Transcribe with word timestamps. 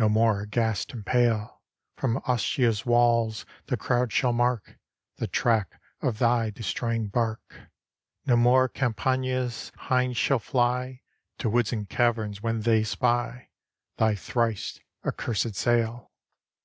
No 0.00 0.08
more, 0.08 0.40
aghast 0.40 0.92
and 0.92 1.06
pale, 1.06 1.62
From 1.94 2.16
Ostia's 2.26 2.84
walls 2.84 3.46
the 3.66 3.76
crowd 3.76 4.10
shall 4.12 4.32
mark 4.32 4.76
The 5.18 5.28
track 5.28 5.80
of 6.02 6.18
thy 6.18 6.50
destroying 6.50 7.06
bark. 7.06 7.68
No 8.26 8.34
more 8.34 8.68
Campania's 8.68 9.70
hinds 9.76 10.16
shall 10.16 10.40
fly 10.40 11.02
To 11.38 11.48
woods 11.48 11.72
and 11.72 11.88
caverns 11.88 12.42
when 12.42 12.62
they 12.62 12.82
spy 12.82 13.50
Thy 13.96 14.16
thrice 14.16 14.80
accursed 15.04 15.54
sail." 15.54 16.10